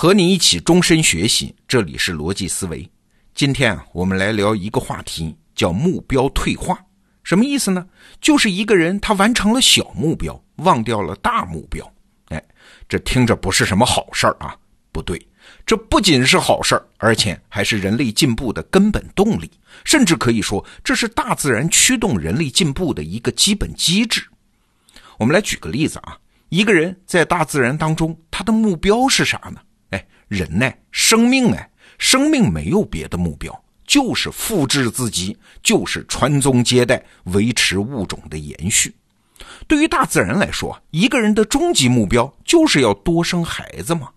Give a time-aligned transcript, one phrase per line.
[0.00, 2.88] 和你一起终身学习，这里是逻辑思维。
[3.34, 6.78] 今天啊，我们来聊一个话题，叫目标退化。
[7.24, 7.84] 什么意思呢？
[8.20, 11.84] 就是一个人他完成了小目标，忘掉了大目标。
[12.26, 12.40] 哎，
[12.88, 14.56] 这听着不是什么好事儿啊。
[14.92, 15.20] 不对，
[15.66, 19.50] 这不仅是好事儿，而且还是人类进步的根本动力，
[19.82, 24.24] 甚至可以说这是大自然驱动人类进步的一个基本机制。
[25.18, 26.16] 我们来举个例子啊，
[26.50, 29.60] 一个人在大自然当中，他的目标是啥呢？
[30.28, 38.94] 人呢，生命哎，生命没有别的目标，就是复制自己，就是传宗接代，维持物种的延续。
[39.66, 44.10] 对于大自然来说，一个人的终极目标就是要多生孩子嘛。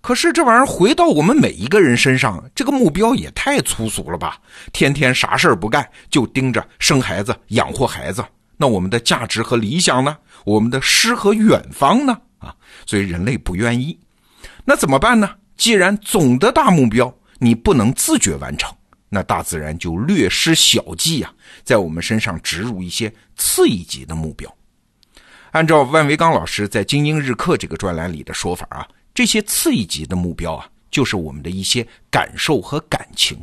[0.00, 4.38] 可是这玩意儿回到我们每一个人身上，这个目标也太粗俗了吧？
[4.72, 8.24] 天天啥事儿不干，就盯着生孩子、养活孩子。
[8.56, 10.16] 那我们的价值和理想呢？
[10.44, 12.16] 我们的诗和远方呢？
[12.38, 12.54] 啊，
[12.86, 13.98] 所以人类不愿意。
[14.68, 15.30] 那怎么办呢？
[15.56, 18.76] 既然总的大目标你不能自觉完成，
[19.08, 24.52] 那大自然就略施小计呀，在我们身上植入一些次一级的目标。
[25.52, 33.38] 按照万维刚老师在《精英日课》这个专栏里的说法啊，这些次一级的目标啊，就是我们的一些感受和感情。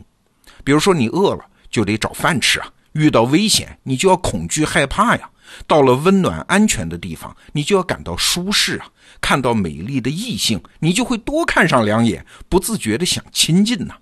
[0.63, 5.29] 比如说，你饿了就得找饭吃啊，遇到危险你就要恐惧害怕呀。
[5.67, 8.87] 到了温暖安全的地方，你就要感到舒适啊！
[9.21, 13.95] 看到美丽的异性，你就会多看上两眼，不自觉的想亲近呐。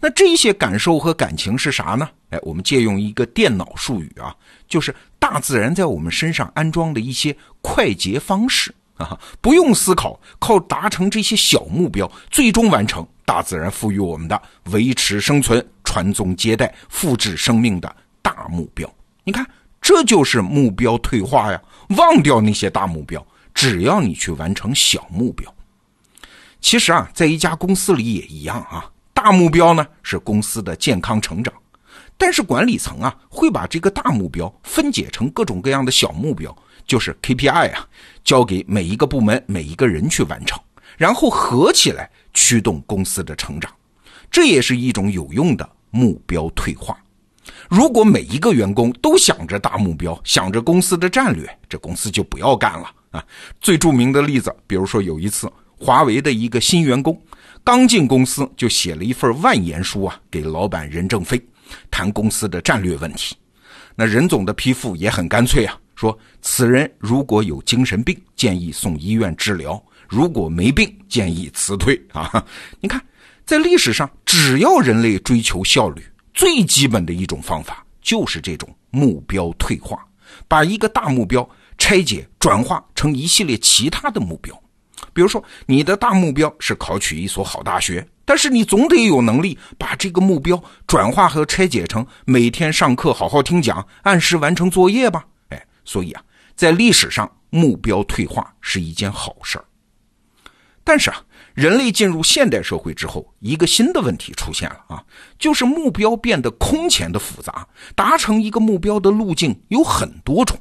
[0.00, 2.08] 那这些感受和感情是啥呢？
[2.30, 4.34] 哎，我们借用一个电脑术语啊，
[4.68, 14.40] 就是大自然在我们身上安装的一些快捷方式啊，不用思考，靠达成这些小目标，最终完成大自然赋予我们的
[14.70, 18.90] 维持生存、传宗接代、复制生命的大目标。
[19.24, 19.46] 你看。
[19.86, 21.62] 这就是目标退化呀！
[21.90, 25.54] 忘掉那些大目标，只要你去完成小目标。
[26.60, 28.90] 其实啊，在一家公司里也一样啊。
[29.14, 31.54] 大目标呢是公司的健康成长，
[32.16, 36.52] 但是管理层啊会把这个大目标分解成各种各样的小目标，
[36.84, 37.86] 就是 KPI 啊，
[38.24, 40.60] 交给每一个部门每一个人去完成，
[40.96, 43.72] 然后合起来驱动公司的成长。
[44.32, 46.98] 这也是一种有用的目标退化。
[47.68, 53.24] 如果每一个员工都想着大目标，想着公司的战略，这公司就不要干了啊！
[53.60, 57.20] 最著名的例子，比如说有一次，华为的一个新员工
[57.64, 61.40] 刚进公司，就写了一份万言书啊，给老板任正非
[61.90, 63.36] 谈公司的战略问题。
[63.94, 72.44] 那任总的批复也很干脆啊，说此人如果有精神病，建议送医院治疗；如果没病，建议辞退啊！
[72.80, 73.02] 你看，
[73.44, 76.02] 在历史上，只要人类追求效率。
[76.36, 80.06] 最基本的一种方法就是这种目标退化，
[80.46, 81.48] 把一个大目标
[81.78, 84.54] 拆解转化成一系列其他的目标。
[85.14, 95.26] 比如说，你的大目标是考取一所好大学，但是你总得有能力把这个目标转化和拆解成每天上课好好听讲、按时完成作业吧。
[95.48, 96.22] 哎，所以啊，
[96.54, 99.64] 在历史上，目标退化是一件好事儿。
[100.84, 101.16] 但是啊。
[101.56, 105.02] 人类进入现代社会之后，一个新的问题出现了啊，
[105.38, 110.60] 就是目标变得空前的复杂，达成一个目标的路径有很多种，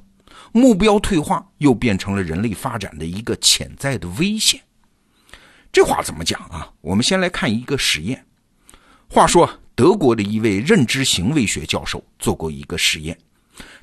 [0.53, 4.61] 目标退化又变成了人类发展的一个潜在的危险。
[5.69, 6.71] 这话怎么讲啊？
[6.79, 8.25] 我们先来看一个实验。
[9.09, 13.17] 话说，德国的一位认知行为学教授做过一个实验，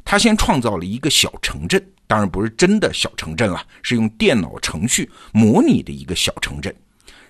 [0.03, 6.75] 他先创造了一个小城镇，当然不是真的小城镇了，是用电脑程序模拟的一个小城镇。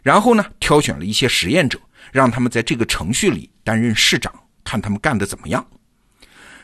[0.03, 1.79] 然后呢，挑选了一些实验者，
[2.13, 4.33] 让他们在这个程序里担任市长，
[4.65, 5.65] 看他们干的怎么样。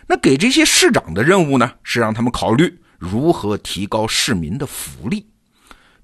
[0.06, 5.26] 那给这些市长的任务呢，是让他们考虑如何提高市民的福利。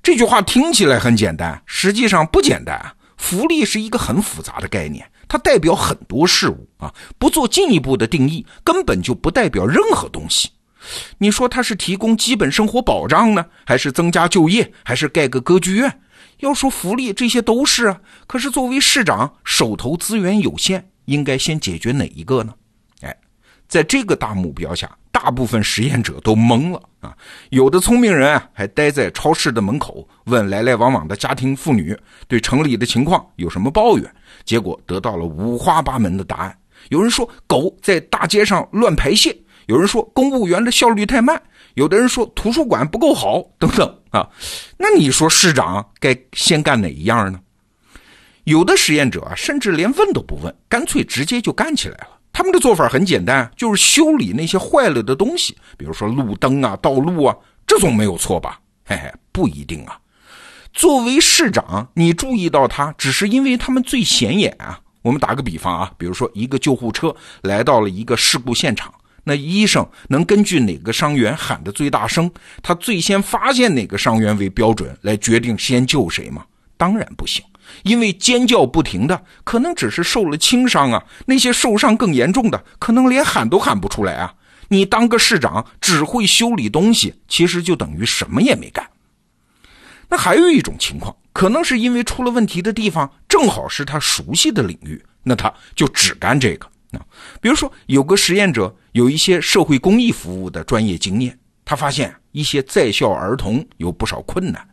[0.02, 2.94] 这句话听起来很简单，实际上不简单啊。
[3.16, 6.92] 福利是一个很复杂的概念，它代表很多事物啊。
[7.18, 10.50] 不做进一步的定义，根本就不代表任何东西。
[11.16, 16.00] 你说它是提供基本生活保障呢，还是增加就业，还是盖个歌剧院？
[16.38, 18.00] 要说福利，这些都是啊。
[18.26, 22.55] 可是作为市长，手头资源有限，应该先解决哪一个呢？
[23.00, 23.16] 哎，
[23.69, 27.16] 在这个大目标下，大部分实验者都懵了啊。
[27.50, 31.96] 有的聪明人，还待在超市的门口，问来来往往的家庭妇女
[32.26, 34.14] 对城里的情况有什么抱怨，
[34.44, 36.58] 结果得到了五花八门的答案。
[36.90, 39.34] 有人说狗在大街上乱排泄，
[39.66, 41.40] 有人说公务员的效率太慢。
[41.75, 44.29] 有的人说图书馆不够好，等等啊，
[44.79, 47.41] 那你说市长该先干哪一样呢？
[48.44, 52.09] 有的实验者啊，甚至连问都不问，干脆直接就干起来了。
[52.32, 57.37] 他们的做法很简单，就是修理那些坏了的东西，比如说路灯啊、道路啊，
[57.67, 58.61] 这总没有错吧？
[58.85, 59.99] 嘿嘿，不一定啊。
[60.73, 64.81] 作为市长，你注意到他，只是因为他们最显眼啊。
[65.03, 68.93] 我们打个比方啊，比如说一个救护车来到了一个事故现场，
[69.25, 72.31] 那医生能根据哪个伤员喊的最大声，
[72.62, 76.44] 他最先发现哪个伤员为标准来决定先救谁吗？
[76.76, 77.44] 当然不行，
[77.82, 84.35] 因为尖叫不停的可能只是受了轻伤啊，那些受伤更严重的可能连喊都喊不出来啊。
[84.69, 88.88] 你当个市长只会修理东西，其实就等于什么也没干。
[90.09, 91.17] 那还有一种情况。
[91.32, 96.69] 可能是因为出了问题的地方正好是他熟悉的领域，那他就只干这个
[97.41, 104.69] 比如说，有个实验者有一些社会公益服务的专业经验，他发现一些在校儿童有不少困难，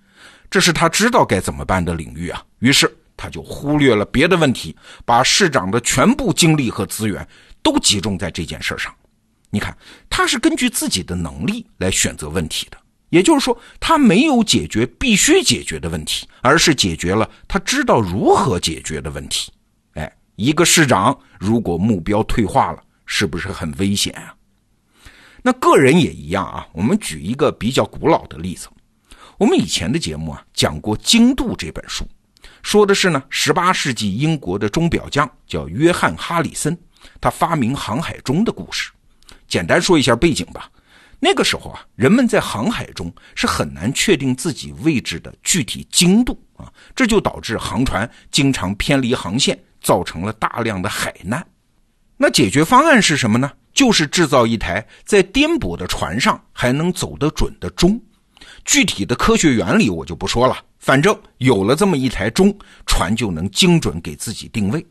[0.49, 2.43] 这是他知道该怎么办的领域啊。
[2.59, 4.75] 于是他就忽略了别的问题，
[5.05, 7.27] 把市长的全部精力和资源
[7.61, 8.93] 都集中在这件事上。
[9.49, 9.77] 你看，
[10.09, 12.77] 他是根据自己的能力来选择问题的。
[13.09, 19.51] 也就是说，他没有解决必须解决的问题，而是解决了他知道如何解决的问题。
[20.41, 24.33] 一个市长如果目标退化了，是不是很危险啊？
[25.43, 26.67] 那个人也一样啊。
[26.73, 28.67] 我们举一个比较古老的例子，
[29.37, 32.07] 我们以前的节目啊讲过《精度》这本书，
[32.63, 36.75] 说的是呢，十八世纪英国的钟表匠叫约翰·哈里森，
[37.19, 38.91] 他发明航海钟的故事。
[39.47, 40.71] 简单说一下背景吧。
[41.23, 46.65] 那个时候啊，人们在航海中是很难确定自己位置的具体精度啊，
[46.95, 51.45] 这就导致航船经常偏离航线，造成了大量的海难。
[52.17, 53.51] 那解决方案是什么呢？
[53.73, 57.99] 就是制造一台在颠簸的船上还能走得准的钟。
[58.65, 62.55] 具体的科学原理我就不说了，反正有了这么一台钟，
[62.85, 64.85] 船就能精准给自己定位。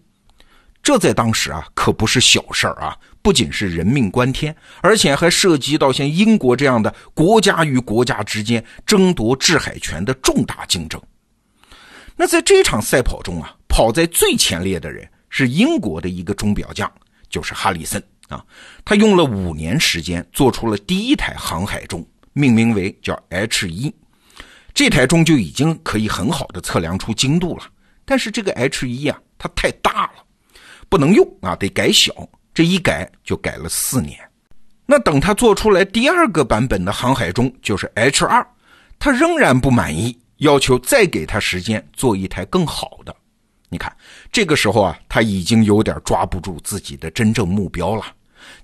[0.82, 2.96] 这在当时啊，可不是小事儿啊！
[3.20, 10.98] 不仅是人命关天，而且还涉及到像英国这样的国家与国家之间争夺制海权的重大竞争。
[12.16, 16.90] 那在这场赛跑中啊，跑在最前列的人是英国的一个钟表匠，
[17.30, 18.44] 就是哈里森啊。
[18.84, 23.94] 他用了五年时间做出了第一台航海钟，命名为叫 H 一。
[24.74, 27.64] 这台钟就已经可以很好的测量出精度了。
[28.04, 30.24] 但是这个 H 一啊，它太大了。
[30.88, 32.12] 不能用啊，得改小。
[32.52, 34.18] 这一改就改了四年。
[34.84, 38.44] 那等他做出来第二个版本的航海钟，就是 H 二，
[38.98, 43.14] 他仍然不满意，要求再给他时间做一台更好的。
[43.70, 43.90] 你看，
[44.30, 48.04] 这个时候啊，他已经有点抓不住自己的真正目标了。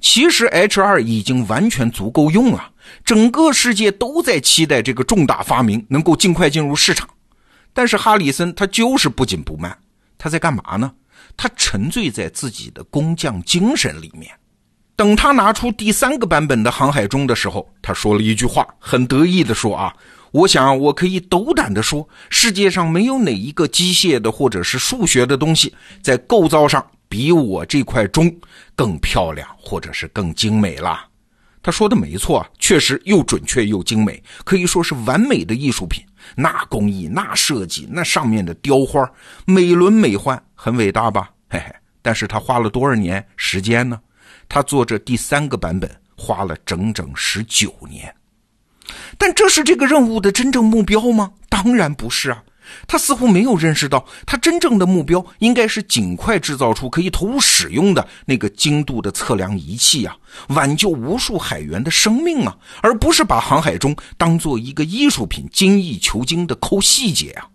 [0.00, 2.70] 其实 H 二已经完全足够用了，
[3.04, 7.08] 整个世界都在期待这个重大发明能够尽快进入市场。
[7.72, 9.78] 但是哈里森他就是不紧不慢，
[10.18, 10.92] 他在干嘛呢？
[11.36, 14.32] 他沉醉在自己的工匠精神里面。
[14.96, 19.94] 等他拿出第三个版本的航海钟的时候，他说了一句话，很得意的说：“啊，
[20.32, 28.34] 我想我可以斗胆的说，世界上没有哪一个机械的或者是数学的东西，在构造上比我这块钟
[28.74, 31.06] 更漂亮，或者是更精美了。”
[31.62, 36.04] 他说的没错，确实又准确又精美，可以说是完美的艺术品。
[36.36, 39.10] 那工艺，那设计，那上面的雕花，
[39.44, 41.30] 美轮美奂，很伟大吧？
[41.48, 41.74] 嘿嘿。
[42.02, 43.98] 但是他花了多少年时间呢？
[44.48, 48.14] 他做这第三个版本花了整整十九年。
[49.18, 51.32] 但这是这个任务的真正目标吗？
[51.48, 52.42] 当然不是啊。
[52.88, 60.16] 他似乎没有认识到，他真正的目标应该是尽快制造出可以投入使用的那个精度的测量仪器啊，
[60.48, 67.46] 挽救无数海员的生命啊，而不是把航海中当做一个艺术品，精益求精的抠细节啊。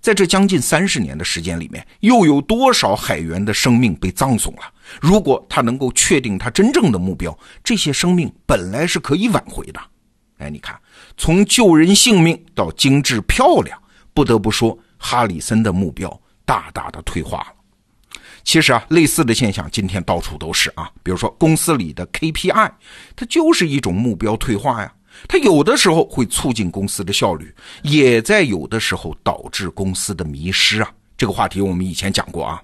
[0.00, 4.62] 在这将近三十年的时间里面，又有多少海员的生命被葬送了？
[5.00, 9.80] 如果他能够确定他真正的目标，这些生命本来是可以挽回的。
[10.38, 10.78] 哎，你看，
[11.16, 13.78] 从救人性命到精致漂亮。
[14.12, 17.46] 不得不说，哈里森的目标大大的退化了。
[18.44, 20.88] 其实啊，类似的现象今天到处都是啊。
[21.02, 22.70] 比如说，公司里的 KPI，
[23.16, 24.92] 它就是一种目标退化呀。
[25.26, 30.92] 它有的时候会促进公司的效率，也在有的时候导致公司的迷失啊。
[31.16, 32.62] 这个话题我们以前讲过啊。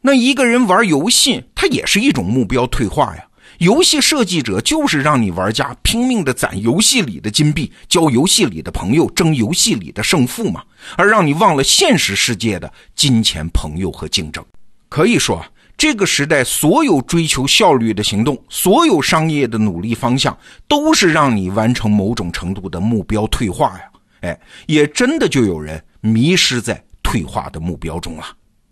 [0.00, 3.27] 那一个人玩游戏，它也是一种目标退化呀。
[3.58, 10.62] 游戏设计者就是让你玩家拼命的攒游戏里的金币，交游戏里的朋友，争游戏里的胜负嘛，
[10.96, 14.44] 而让你忘了现实世界的金钱、朋友和竞争。
[14.88, 15.44] 可以说，
[15.76, 20.36] 这个时代所有追求效率的行动，所有商业的努力方向，
[20.68, 23.90] 都是让你完成某种程度的目标退化呀。
[24.20, 28.24] 哎，也真的就有人迷失在退化的目标中了。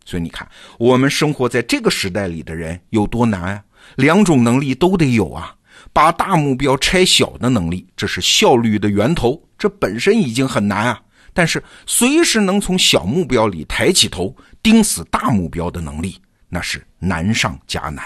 [0.04, 3.62] 所以你看，我们生活在这个时代里的人有多难啊！
[3.94, 5.54] 两种能力都得有啊！
[5.92, 11.00] 把大目标拆小的能力，这是效率的源头，这本身已经很难啊。
[11.32, 18.04] 但是随时能从小目标里抬起头，盯死大目标的能力，那是难上加难。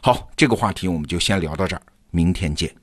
[0.00, 2.74] 好，这个话题我们就先聊到这儿，明天见。